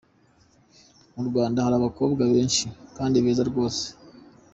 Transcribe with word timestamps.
Mu 1.15 1.21
Rwanda 1.29 1.63
hari 1.65 1.75
abakobwa 1.77 2.21
benshi 2.33 2.65
kandi 2.97 3.17
beza 3.25 3.43
rwose. 3.49 3.83